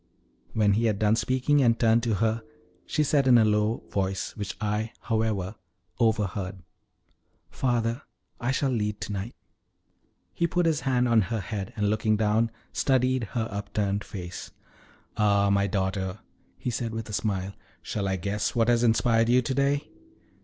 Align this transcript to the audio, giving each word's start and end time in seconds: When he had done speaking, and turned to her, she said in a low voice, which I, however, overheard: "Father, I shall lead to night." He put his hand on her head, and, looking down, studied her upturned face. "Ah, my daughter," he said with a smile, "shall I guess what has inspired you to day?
When 0.53 0.73
he 0.73 0.85
had 0.85 0.97
done 0.97 1.15
speaking, 1.15 1.61
and 1.61 1.79
turned 1.79 2.01
to 2.01 2.15
her, 2.15 2.41
she 2.87 3.03
said 3.03 3.27
in 3.27 3.37
a 3.37 3.45
low 3.45 3.83
voice, 3.91 4.35
which 4.35 4.57
I, 4.59 4.93
however, 5.01 5.53
overheard: 5.99 6.63
"Father, 7.51 8.01
I 8.39 8.49
shall 8.49 8.71
lead 8.71 8.99
to 9.01 9.11
night." 9.11 9.35
He 10.33 10.47
put 10.47 10.65
his 10.65 10.79
hand 10.79 11.07
on 11.07 11.21
her 11.29 11.39
head, 11.39 11.71
and, 11.75 11.91
looking 11.91 12.17
down, 12.17 12.49
studied 12.73 13.25
her 13.35 13.47
upturned 13.51 14.03
face. 14.03 14.49
"Ah, 15.17 15.51
my 15.51 15.67
daughter," 15.67 16.17
he 16.57 16.71
said 16.71 16.93
with 16.95 17.07
a 17.07 17.13
smile, 17.13 17.53
"shall 17.83 18.07
I 18.07 18.15
guess 18.15 18.55
what 18.55 18.69
has 18.69 18.81
inspired 18.83 19.29
you 19.29 19.43
to 19.43 19.53
day? 19.53 19.91